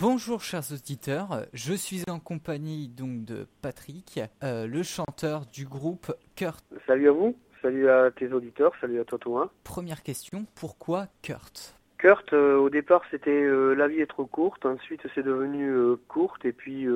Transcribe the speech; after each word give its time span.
Bonjour 0.00 0.42
chers 0.42 0.70
auditeurs, 0.72 1.46
je 1.52 1.74
suis 1.74 2.04
en 2.08 2.20
compagnie 2.20 2.86
donc 2.86 3.24
de 3.24 3.48
Patrick, 3.62 4.20
euh, 4.44 4.68
le 4.68 4.84
chanteur 4.84 5.44
du 5.52 5.64
groupe 5.64 6.14
Kurt. 6.36 6.64
Salut 6.86 7.08
à 7.08 7.10
vous, 7.10 7.36
salut 7.62 7.90
à 7.90 8.12
tes 8.12 8.32
auditeurs, 8.32 8.72
salut 8.80 9.00
à 9.00 9.04
toi 9.04 9.18
Thomas. 9.18 9.48
Première 9.64 10.04
question, 10.04 10.46
pourquoi 10.54 11.08
Kurt? 11.20 11.74
Kurt, 11.98 12.32
euh, 12.32 12.58
au 12.58 12.70
départ 12.70 13.02
c'était 13.10 13.42
euh, 13.42 13.74
La 13.74 13.88
vie 13.88 13.98
est 13.98 14.06
trop 14.06 14.26
courte, 14.26 14.64
ensuite 14.66 15.02
c'est 15.16 15.24
devenu 15.24 15.68
courte 16.06 16.44
et 16.44 16.52
puis 16.52 16.86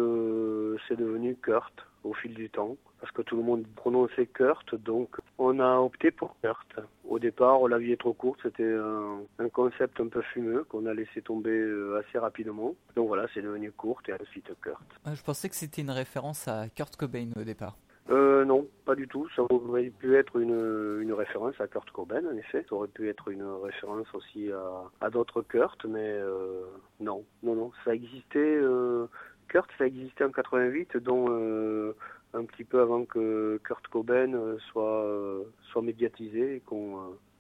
c'est 0.87 0.97
devenu 0.97 1.35
Kurt 1.35 1.75
au 2.05 2.15
fil 2.15 2.35
du 2.35 2.51
temps 2.51 2.77
parce 3.01 3.13
que 3.13 3.23
tout 3.23 3.37
le 3.37 3.43
monde 3.43 3.67
prononçait 3.75 4.27
Kurt, 4.27 4.77
donc 4.77 5.17
on 5.37 5.59
a 5.59 5.79
opté 5.79 6.13
pour 6.13 6.37
Kurt. 6.41 6.81
Au 7.05 7.19
départ, 7.19 7.67
La 7.67 7.79
vie 7.79 7.93
est 7.93 8.01
trop 8.01 8.13
courte, 8.13 8.39
c'était 8.45 8.73
un, 8.73 9.49
concept 9.49 10.01
un 10.01 10.07
peu 10.07 10.23
fumeux 10.23 10.65
qu'on 10.65 10.87
a 10.87 10.95
laissé 10.95 11.21
tomber 11.21 11.51
euh, 11.51 12.01
assez 12.01 12.19
rapidement. 12.19 12.75
Donc 12.95 13.09
voilà, 13.09 13.27
c'est 13.35 13.43
devenu 13.43 13.73
courte 13.73 14.09
et 14.09 14.13
ensuite 14.15 14.49
Kurt. 14.61 14.81
Ah, 15.05 15.15
je 15.15 15.23
pensais 15.23 15.49
que 15.49 15.57
c'était 15.57 15.83
une 15.83 15.91
référence 15.91 16.47
à 16.47 16.69
Kurt 16.69 16.95
Cobain 16.95 17.31
au 17.37 17.43
départ. 17.43 17.77
Euh, 18.11 18.45
non, 18.45 18.67
pas 18.85 18.95
du 18.95 19.07
tout. 19.07 19.29
Ça 19.37 19.43
aurait 19.49 19.91
pu 19.91 20.17
être 20.17 20.37
une, 20.37 21.01
une, 21.01 21.13
référence 21.13 21.61
à 21.61 21.69
Kurt 21.69 21.91
Cobain, 21.91 22.23
en 22.27 22.37
effet. 22.37 22.65
Ça 22.69 22.75
aurait 22.75 22.89
pu 22.89 23.09
être 23.09 23.29
une 23.29 23.45
référence 23.45 24.07
aussi 24.15 24.51
à, 24.51 25.07
à 25.07 25.11
d'autres 25.11 25.43
Kurt, 25.43 25.85
mais 25.85 26.01
euh, 26.01 26.63
non, 27.01 27.25
non, 27.43 27.55
non. 27.55 27.71
Ça 27.85 27.95
existait. 27.95 28.39
Euh, 28.39 29.07
Kurt, 29.53 29.69
ça 29.77 29.87
existait 29.87 30.25
en 30.25 30.31
88, 30.31 30.97
dont 30.97 31.27
euh, 31.29 31.95
un 32.33 32.45
petit 32.45 32.65
peu 32.65 32.81
avant 32.81 33.05
que 33.05 33.61
Kurt 33.63 33.87
Cobain 33.89 34.33
euh, 34.33 34.57
soit, 34.71 35.05
euh, 35.05 35.45
soit 35.71 35.83
médiatisé 35.83 36.57
et 36.57 36.61
qu'on 36.61 36.99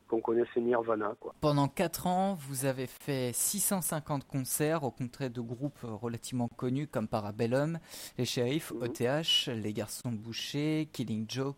qu'on 0.09 0.20
connaisse 0.20 0.55
Nirvana. 0.56 1.15
Quoi. 1.19 1.34
Pendant 1.41 1.69
4 1.69 2.06
ans, 2.06 2.34
vous 2.34 2.67
avez 2.67 2.87
fait 2.87 3.30
650 3.33 4.27
concerts 4.27 4.84
au 4.84 4.91
contraire 4.91 5.30
de 5.30 5.41
groupes 5.41 5.79
relativement 5.84 6.48
connus 6.48 6.87
comme 6.87 7.09
Parabellum, 7.09 7.79
Les 8.19 8.27
Sheriffs, 8.27 8.73
OTH, 8.73 9.48
mhm. 9.48 9.62
Les 9.62 9.73
Garçons 9.73 10.12
Bouchés, 10.12 10.91
Killing 10.92 11.25
Joke, 11.31 11.56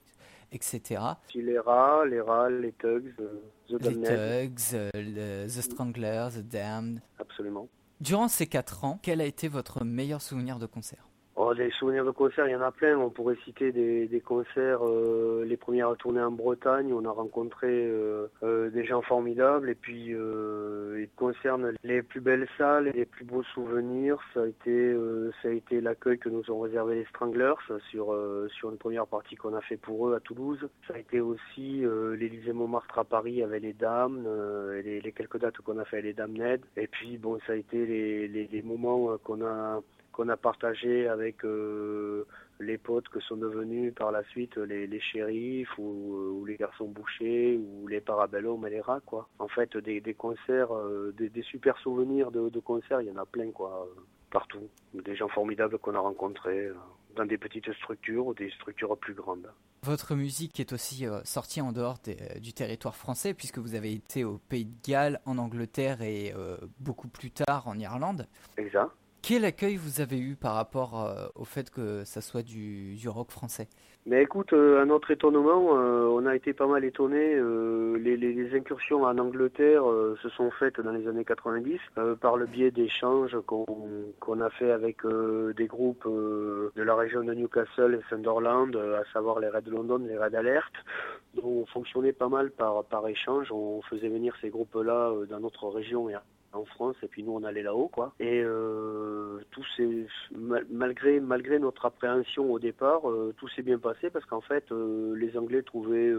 etc. 0.53 1.03
Les 1.35 1.59
Rats, 1.59 2.05
les 2.07 2.21
Rats, 2.21 2.49
les 2.49 2.73
Tugs, 2.75 3.13
The 3.71 3.87
Les 3.87 4.49
Tugs, 4.49 5.49
The 5.49 5.61
Stranglers, 5.61 6.35
The 6.37 6.49
Damned. 6.49 7.01
Absolument. 7.19 7.69
Durant 8.01 8.29
ces 8.29 8.47
4 8.47 8.85
ans, 8.85 8.99
quel 9.03 9.21
a 9.21 9.25
été 9.25 9.49
votre 9.49 9.85
meilleur 9.85 10.21
souvenir 10.21 10.59
de 10.59 10.67
concert? 10.67 11.09
Des 11.57 11.71
souvenirs 11.71 12.05
de 12.05 12.11
concerts, 12.11 12.49
il 12.49 12.53
y 12.53 12.57
en 12.57 12.63
a 12.63 12.73
plein. 12.73 12.99
On 12.99 13.11
pourrait 13.11 13.37
citer 13.45 13.71
des, 13.71 14.23
concerts, 14.25 14.81
euh, 14.83 15.45
les 15.47 15.57
premières 15.57 15.95
tournées 15.97 16.21
en 16.21 16.33
Bretagne. 16.33 16.93
On 16.93 17.05
a 17.05 17.11
rencontré 17.11 17.69
euh, 17.69 18.27
euh, 18.43 18.71
des 18.71 18.85
gens 18.85 19.03
formidables. 19.03 19.71
Et 19.71 19.75
puis, 19.75 20.07
ils 20.09 21.09
concernent 21.17 21.73
les 21.85 22.03
plus 22.03 22.21
belles 22.21 22.49
salles 22.59 22.91
les 22.95 23.05
plus 23.05 23.25
beaux 23.25 23.43
souvenirs. 23.43 24.19
Ça 24.33 24.43
a 24.43 24.47
été, 24.47 24.97
ça 25.43 25.49
a 25.49 25.53
été 25.53 25.81
l'accueil 25.81 26.19
que 26.19 26.29
nous 26.29 26.51
ont 26.51 26.61
réservé 26.61 26.97
les 26.97 27.05
Stranglers 27.07 27.55
sur 27.91 28.17
sur 28.51 28.71
une 28.71 28.79
première 28.79 29.07
partie 29.07 29.37
qu'on 29.37 29.55
a 29.55 29.61
fait 29.61 29.77
pour 29.77 30.09
eux 30.09 30.15
à 30.15 30.21
Toulouse. 30.21 30.69
Ça 30.89 30.95
a 30.95 30.99
été 30.99 31.21
aussi 31.21 31.85
l'Élysée 32.19 32.53
Montmartre 32.53 32.99
à 32.99 33.05
Paris 33.05 33.43
avec 33.43 33.63
les 33.63 33.73
Dames, 33.73 34.27
les, 34.85 35.13
quelques 35.13 35.39
dates 35.39 35.59
qu'on 35.59 35.79
a 35.79 35.85
fait 35.85 35.97
avec 35.97 36.07
les 36.07 36.13
Dames 36.15 36.33
Ned. 36.33 36.63
Et 36.77 36.87
puis, 36.87 37.19
bon, 37.19 37.39
ça 37.47 37.53
a 37.53 37.57
été 37.57 37.87
les, 37.87 38.29
les, 38.29 38.49
les 38.51 38.63
moments 38.63 39.17
qu'on 39.19 39.45
a 39.45 39.81
qu'on 40.15 40.29
a 40.29 40.37
partagé 40.37 41.09
avec 41.09 41.45
euh, 41.45 42.25
les 42.61 42.79
potes 42.79 43.09
que 43.09 43.21
sont 43.21 43.37
devenus 43.37 43.93
par 43.95 44.13
la 44.13 44.23
suite 44.25 44.57
les, 44.57 44.87
les 44.87 45.01
shérifs 45.01 45.77
ou, 45.77 46.39
ou, 46.39 46.45
les 46.45 46.57
garçons 46.57 46.87
bouchés 46.87 47.59
ou 47.59 47.89
les 47.89 48.01
parabellum 48.01 48.65
et 48.67 48.71
les 48.71 48.81
rats 48.81 49.01
quoi. 49.05 49.29
En 49.41 49.49
fait 49.49 49.77
des, 49.77 50.01
des 50.01 50.15
concerts, 50.15 50.73
euh, 50.73 51.13
des, 51.19 51.29
des, 51.29 51.43
super 51.43 51.77
souvenirs 51.79 52.31
de, 52.31 52.49
de, 52.49 52.61
concerts, 52.61 53.01
il 53.01 53.09
y 53.09 53.11
en 53.11 53.17
a 53.17 53.27
plein 53.27 53.51
quoi, 53.51 53.89
partout. 54.31 54.69
Des 54.95 55.17
gens 55.17 55.29
formidables 55.29 55.79
qu'on 55.79 55.97
a 55.97 55.99
rencontrés 55.99 56.67
euh, 56.67 56.75
dans 57.17 57.27
des 57.27 57.37
petites 57.37 57.73
structures 57.75 58.29
ou 58.29 58.35
des 58.35 58.51
structures 58.51 58.97
plus 58.97 59.15
grandes. 59.15 59.51
Votre 59.83 60.15
musique 60.15 60.61
est 60.61 60.73
aussi 60.73 61.07
sortie 61.25 61.61
en 61.61 61.73
dehors 61.73 61.99
des, 62.05 62.17
du 62.41 62.55
territoire 62.55 62.95
français 62.97 63.35
puisque 63.35 63.59
vous 63.59 63.75
avez 63.75 63.93
été 63.93 64.25
au 64.25 64.39
Pays 64.39 64.65
de 64.65 64.75
Galles, 64.83 65.21
en 65.27 65.37
Angleterre 65.37 66.01
et 66.01 66.33
beaucoup 66.81 67.09
plus 67.09 67.31
tard 67.31 67.69
en 67.69 67.79
Irlande. 67.79 68.27
Exact. 68.57 68.91
Quel 69.27 69.47
accueil 69.47 69.77
vous 69.77 70.03
avez 70.03 70.19
eu 70.19 70.37
par 70.37 70.53
rapport 70.53 71.01
euh, 71.01 71.29
au 71.35 71.47
fait 71.47 71.71
que 71.71 72.05
ça 72.05 72.21
soit 72.21 72.43
du, 72.43 72.99
rock 73.07 73.31
français? 73.31 73.69
Mais 74.05 74.23
écoute, 74.23 74.53
euh, 74.53 74.83
à 74.83 74.85
notre 74.85 75.11
étonnement, 75.13 75.79
euh, 75.79 76.07
on 76.11 76.27
a 76.27 76.37
été 76.37 76.53
pas 76.53 76.67
mal 76.67 76.85
étonnés. 76.85 77.37
Les, 77.99 78.55
incursions 78.55 79.05
en 79.05 79.17
Angleterre 79.17 79.85
se 80.23 80.29
sont 80.29 80.51
faites 80.51 80.79
dans 80.79 80.91
les 80.91 81.09
années 81.09 81.25
90 81.25 81.81
par 82.21 82.37
le 82.37 82.45
biais 82.45 82.71
d'échanges 82.71 83.35
qu'on 83.47 84.41
a 84.43 84.51
fait 84.51 84.71
avec 84.71 84.99
des 85.57 85.67
groupes 85.67 86.07
de 86.07 86.83
la 86.83 86.95
région 86.95 87.25
de 87.25 87.33
Newcastle 87.33 87.99
et 87.99 88.09
Sunderland, 88.11 88.77
à 88.77 89.11
savoir 89.13 89.41
les 89.41 89.49
Reds 89.49 89.63
de 89.63 89.71
London, 89.71 89.99
les 90.07 90.19
Reds 90.19 90.37
Alert. 90.37 90.73
On 91.43 91.65
fonctionnait 91.67 92.13
pas 92.13 92.29
mal 92.29 92.51
par, 92.51 93.09
échange. 93.09 93.51
On 93.51 93.81
faisait 93.83 94.09
venir 94.09 94.35
ces 94.43 94.51
groupes-là 94.51 95.13
dans 95.31 95.41
notre 95.41 95.69
région 95.69 96.11
en 96.57 96.65
France 96.65 96.97
et 97.03 97.09
puis 97.09 97.23
nous 97.23 97.33
on 97.33 97.45
allait 97.45 97.63
là-haut 97.63 97.89
quoi. 97.89 98.13
Et 98.21 98.43
euh, 98.43 99.41
tout 99.51 99.65
s'est 99.77 100.07
malgré 100.71 101.59
notre 101.59 101.87
appréhension 101.87 102.51
au 102.53 102.59
départ, 102.59 103.09
euh, 103.09 103.35
tout 103.39 103.49
s'est 103.49 103.63
bien 103.63 103.79
passé 103.79 104.11
parce 104.11 104.25
qu'en 104.27 104.41
fait 104.41 104.71
euh, 104.73 105.15
les 105.17 105.37
Anglais 105.37 105.63
trouvaient 105.63 106.13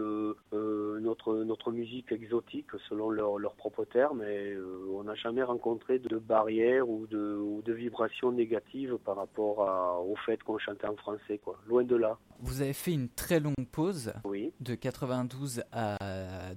notre 1.00 1.34
notre 1.44 1.72
musique 1.72 2.12
exotique 2.12 2.66
selon 2.88 3.10
leur 3.10 3.38
leur 3.38 3.54
propre 3.54 3.84
terme 3.84 4.22
et 4.22 4.52
euh, 4.52 4.88
on 4.92 5.04
n'a 5.04 5.14
jamais 5.14 5.42
rencontré 5.42 5.98
de 5.98 6.16
barrières 6.18 6.88
ou 6.88 7.06
de 7.06 7.36
ou 7.36 7.62
de 7.62 7.72
vibrations 7.72 8.32
négatives 8.32 8.96
par 9.04 9.16
rapport 9.16 9.68
à, 9.68 10.00
au 10.00 10.16
fait 10.16 10.42
qu'on 10.42 10.58
chantait 10.58 10.86
en 10.86 10.96
français 10.96 11.38
quoi. 11.38 11.58
Loin 11.66 11.84
de 11.84 11.96
là. 11.96 12.18
Vous 12.40 12.62
avez 12.62 12.72
fait 12.72 12.92
une 12.92 13.08
très 13.08 13.40
longue 13.40 13.54
pause 13.72 14.12
oui. 14.24 14.52
de 14.60 14.74
92 14.74 15.62
à 15.72 15.96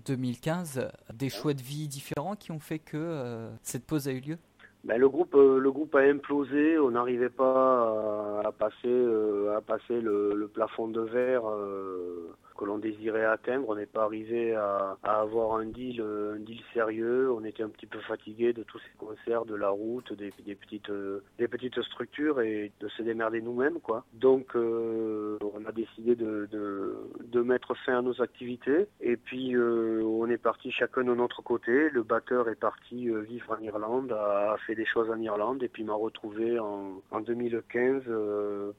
2015, 0.06 0.90
des 1.14 1.30
choix 1.30 1.54
de 1.54 1.62
vie 1.62 1.88
différents 1.88 2.36
qui 2.36 2.52
ont 2.52 2.60
fait 2.60 2.80
que 2.80 3.50
cette 3.64 3.86
pause 3.86 4.08
a 4.08 4.12
eu 4.12 4.20
lieu? 4.20 4.38
Ben, 4.86 4.98
le 4.98 5.10
groupe 5.10 5.36
euh, 5.36 5.60
le 5.60 5.72
groupe 5.72 5.94
a 5.96 6.00
implosé, 6.00 6.80
on 6.80 6.92
n'arrivait 6.92 7.30
pas 7.30 8.42
à, 8.42 8.48
à 8.48 8.52
passer 8.54 8.88
euh, 8.88 9.58
à 9.58 9.62
passer 9.62 10.00
le, 10.00 10.34
le, 10.34 10.48
plafond 10.48 10.88
de 10.88 11.02
verre 11.02 11.50
euh, 11.50 12.34
que 12.60 12.66
l'on 12.66 12.78
désirait 12.78 13.24
atteindre. 13.24 13.70
On 13.70 13.76
n'est 13.76 13.86
pas 13.86 14.04
arrivé 14.04 14.54
à, 14.54 14.98
avoir 15.04 15.56
un 15.56 15.66
deal, 15.66 16.02
un 16.02 16.40
deal 16.40 16.62
sérieux. 16.74 17.32
On 17.32 17.46
était 17.46 17.64
un 17.64 17.70
petit 17.70 17.86
peu 17.86 18.00
fatigué 18.00 18.52
de 18.52 18.64
tous 18.64 18.80
ces 18.80 18.98
concerts, 18.98 19.46
de 19.46 19.56
la 19.56 19.70
route, 19.70 20.12
des, 20.14 20.32
petites, 20.32 20.92
des 21.38 21.48
petites 21.48 21.82
structures 21.82 22.42
et 22.42 22.72
de 22.82 22.90
se 22.90 23.02
démerder 23.02 23.42
nous-mêmes, 23.42 23.80
quoi. 23.80 24.04
Donc, 24.14 24.56
euh, 24.56 25.38
on 25.42 25.66
a 25.66 25.72
décidé 25.72 25.99
de, 26.16 27.42
mettre 27.42 27.74
fin 27.86 27.98
à 27.98 28.02
nos 28.02 28.22
activités. 28.22 28.88
Et 29.02 29.18
puis, 29.18 29.56
euh, 29.56 30.04
on 30.04 30.30
est 30.30 30.38
parti 30.38 30.72
chacun 30.72 31.04
de 31.04 31.16
notre 31.16 31.42
côté. 31.42 31.90
Le 31.90 32.04
batteur 32.04 32.48
est 32.50 32.60
parti 32.60 33.10
euh, 33.10 33.22
vivre 33.22 33.58
en 33.58 33.64
Irlande, 33.64 34.12
a 34.12 34.56
fait 34.68 34.76
des 34.76 34.86
choses 34.86 35.10
en 35.10 35.20
Irlande 35.20 35.64
et 35.64 35.68
puis 35.68 35.84
m'a 35.84 35.94
retrouvé 35.94 36.60
en, 36.60 37.02
en 37.10 37.22
2015 37.22 38.04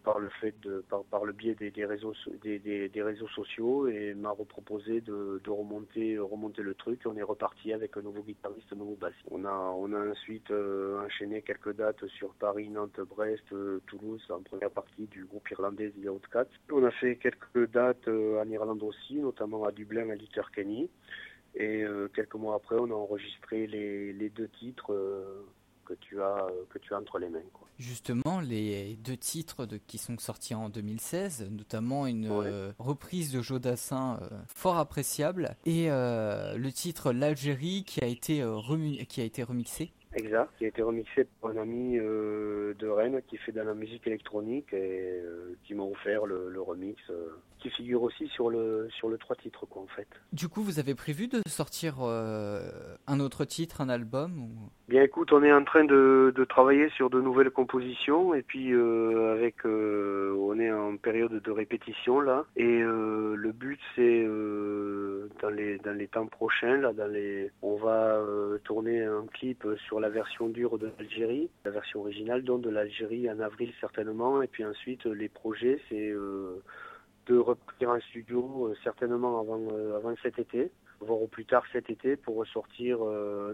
par 0.04 0.18
le 0.18 0.28
fait 0.40 0.54
de, 0.62 0.84
par, 1.10 1.24
le 1.24 1.32
biais 1.32 1.54
des, 1.54 1.70
des 1.70 1.84
réseaux, 1.84 2.14
des, 2.42 2.58
des, 2.58 3.02
réseaux 3.02 3.28
sociaux 3.28 3.88
et 3.88 4.14
m'a 4.14 4.30
reproposé 4.30 5.00
de, 5.00 5.40
de, 5.42 5.50
remonter, 5.50 6.18
remonter 6.18 6.62
le 6.62 6.74
truc. 6.74 7.00
On 7.06 7.16
est 7.16 7.22
reparti 7.22 7.72
avec 7.72 7.96
un 7.96 8.02
nouveau 8.02 8.22
guitariste, 8.22 8.66
un 8.72 8.76
nouveau 8.76 8.96
bassiste. 9.00 9.26
On 9.30 9.44
a, 9.44 9.74
on 9.76 9.92
a 9.92 10.10
ensuite 10.10 10.50
euh, 10.50 11.04
enchaîné 11.04 11.42
quelques 11.42 11.74
dates 11.76 12.06
sur 12.06 12.34
Paris, 12.34 12.68
Nantes, 12.68 13.00
Brest, 13.00 13.42
euh, 13.52 13.80
Toulouse, 13.86 14.22
en 14.30 14.42
première 14.42 14.70
partie 14.70 15.06
du 15.06 15.24
groupe 15.24 15.48
irlandais 15.50 15.92
The 16.02 16.08
Outcats. 16.08 16.46
On 16.70 16.84
a 16.84 16.90
fait 16.90 17.16
quelques 17.20 17.70
dates 17.70 18.08
euh, 18.08 18.42
en 18.42 18.48
Irlande 18.50 18.82
aussi, 18.82 19.14
notamment 19.16 19.64
à 19.64 19.72
Dublin, 19.72 20.08
à 20.10 20.14
Letterkenny. 20.14 20.88
Et 21.54 21.82
euh, 21.82 22.08
quelques 22.14 22.34
mois 22.36 22.54
après, 22.56 22.76
on 22.78 22.90
a 22.90 22.94
enregistré 22.94 23.66
les, 23.66 24.12
les 24.12 24.28
deux 24.30 24.48
titres 24.60 24.92
que 25.84 25.94
tu 25.94 26.22
as 26.22 26.46
que 26.68 26.78
tu 26.78 26.94
as 26.94 26.98
entre 26.98 27.18
les 27.18 27.28
mains 27.28 27.40
quoi. 27.52 27.66
Justement, 27.80 28.40
les 28.40 28.94
deux 28.94 29.16
titres 29.16 29.66
de, 29.66 29.76
qui 29.78 29.98
sont 29.98 30.16
sortis 30.18 30.54
en 30.54 30.68
2016, 30.68 31.48
notamment 31.50 32.06
une 32.06 32.30
Ouais. 32.30 32.46
euh, 32.46 32.72
reprise 32.78 33.32
de 33.32 33.40
Jodassin 33.42 34.20
euh, 34.22 34.28
fort 34.46 34.78
appréciable 34.78 35.56
et 35.66 35.90
euh, 35.90 36.56
le 36.56 36.70
titre 36.70 37.12
L'Algérie 37.12 37.82
qui 37.84 38.04
a 38.04 38.06
été 38.06 38.40
euh, 38.42 38.54
remu- 38.54 39.04
qui 39.06 39.20
a 39.20 39.24
été 39.24 39.42
remixé. 39.42 39.90
Exact, 40.14 40.50
qui 40.58 40.64
a 40.64 40.68
été 40.68 40.82
remixé 40.82 41.26
par 41.40 41.52
un 41.52 41.56
ami 41.56 41.96
euh, 41.96 42.74
de, 42.74 42.88
Rennes 42.88 43.20
qui 43.28 43.36
fait 43.36 43.52
de 43.52 43.60
la 43.60 43.74
musique 43.74 44.06
électronique 44.06 44.72
et 44.72 45.22
qui 45.64 45.74
m'a 45.74 45.84
offert 45.84 46.26
le, 46.26 46.50
le 46.50 46.60
remix 46.60 46.98
qui 47.60 47.70
figure 47.70 48.02
aussi 48.02 48.26
sur 48.28 48.48
le 48.50 48.88
sur 48.90 49.08
le 49.08 49.18
trois 49.18 49.36
titres 49.36 49.66
quoi 49.66 49.82
en 49.82 49.86
fait. 49.86 50.08
Du 50.32 50.48
coup, 50.48 50.62
vous 50.62 50.78
avez 50.78 50.94
prévu 50.94 51.28
de 51.28 51.40
sortir 51.46 52.00
un 52.00 53.20
autre 53.20 53.44
titre, 53.44 53.80
un 53.80 53.88
album 53.88 54.38
ou... 54.38 54.50
Bien 54.88 55.02
écoute, 55.02 55.32
on 55.32 55.44
est 55.44 55.52
en 55.52 55.62
train 55.62 55.84
de, 55.84 56.32
de 56.34 56.44
travailler 56.44 56.88
sur 56.96 57.10
de 57.10 57.20
nouvelles 57.20 57.50
compositions 57.50 58.34
et 58.34 58.42
puis 58.42 58.72
avec 58.74 59.64
on 59.64 60.58
est 60.58 60.72
en 60.72 60.96
période 60.96 61.40
de 61.40 61.50
répétition 61.50 62.20
là. 62.20 62.46
Et 62.56 62.80
le 62.80 63.52
but 63.52 63.78
c'est 63.94 64.24
dans 65.42 65.50
les 65.50 65.78
dans 65.78 65.96
les 65.96 66.08
temps 66.08 66.26
prochains 66.26 66.78
là 66.78 66.92
dans 66.92 67.06
les 67.06 67.50
on 67.62 67.76
va 67.76 68.18
tourner 68.64 69.04
un 69.04 69.26
clip 69.32 69.66
sur 69.86 69.99
la 70.00 70.08
version 70.08 70.48
dure 70.48 70.78
de 70.78 70.90
l'Algérie, 70.98 71.50
la 71.64 71.70
version 71.70 72.00
originale 72.00 72.42
donc 72.42 72.62
de 72.62 72.70
l'Algérie 72.70 73.30
en 73.30 73.38
avril 73.40 73.72
certainement, 73.80 74.42
et 74.42 74.46
puis 74.46 74.64
ensuite 74.64 75.04
les 75.04 75.28
projets 75.28 75.80
c'est 75.88 76.10
euh, 76.10 76.62
de 77.26 77.36
repartir 77.36 77.90
en 77.90 78.00
studio 78.00 78.74
certainement 78.82 79.40
avant, 79.40 79.68
avant 79.96 80.14
cet 80.22 80.38
été, 80.38 80.72
voire 81.00 81.20
au 81.22 81.28
plus 81.28 81.44
tard 81.44 81.62
cet 81.72 81.90
été 81.90 82.16
pour 82.16 82.36
ressortir 82.36 82.98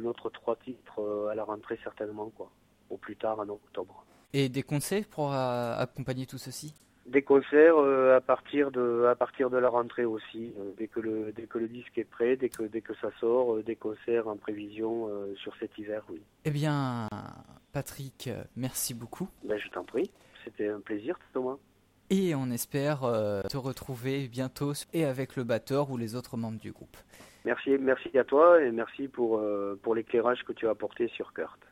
notre 0.00 0.30
trois 0.30 0.56
titres 0.56 1.28
à 1.30 1.34
la 1.34 1.44
rentrée 1.44 1.78
certainement 1.82 2.30
quoi, 2.30 2.50
au 2.90 2.96
plus 2.96 3.16
tard 3.16 3.38
en 3.40 3.48
octobre. 3.48 4.04
Et 4.32 4.48
des 4.48 4.62
conseils 4.62 5.04
pour 5.04 5.32
accompagner 5.32 6.26
tout 6.26 6.38
ceci? 6.38 6.74
Des 7.06 7.22
concerts 7.22 7.78
à 7.78 8.20
partir 8.20 8.70
de 8.70 9.04
à 9.04 9.14
partir 9.14 9.50
de 9.50 9.56
la 9.56 9.68
rentrée 9.68 10.04
aussi. 10.04 10.52
Dès 10.76 10.88
que 10.88 11.00
le 11.00 11.32
dès 11.32 11.46
que 11.46 11.58
le 11.58 11.68
disque 11.68 11.98
est 11.98 12.08
prêt 12.08 12.36
dès 12.36 12.48
que 12.48 12.64
dès 12.64 12.80
que 12.80 12.94
ça 13.00 13.10
sort 13.20 13.62
des 13.62 13.76
concerts 13.76 14.28
en 14.28 14.36
prévision 14.36 15.08
sur 15.36 15.54
cet 15.56 15.76
hiver 15.78 16.02
oui. 16.08 16.20
Eh 16.44 16.50
bien 16.50 17.08
Patrick 17.72 18.30
merci 18.56 18.94
beaucoup. 18.94 19.28
Ben, 19.44 19.58
je 19.58 19.68
t'en 19.70 19.84
prie. 19.84 20.10
C'était 20.44 20.68
un 20.68 20.80
plaisir 20.80 21.18
Thomas. 21.32 21.56
Et 22.10 22.34
on 22.34 22.50
espère 22.50 23.00
te 23.48 23.56
retrouver 23.56 24.28
bientôt 24.28 24.72
et 24.92 25.04
avec 25.04 25.36
le 25.36 25.44
batteur 25.44 25.90
ou 25.90 25.96
les 25.96 26.14
autres 26.14 26.36
membres 26.36 26.60
du 26.60 26.72
groupe. 26.72 26.96
Merci 27.44 27.70
merci 27.78 28.16
à 28.18 28.24
toi 28.24 28.62
et 28.62 28.70
merci 28.70 29.08
pour 29.08 29.42
pour 29.82 29.94
l'éclairage 29.94 30.42
que 30.44 30.52
tu 30.52 30.66
as 30.66 30.70
apporté 30.70 31.08
sur 31.08 31.32
Kurt 31.32 31.66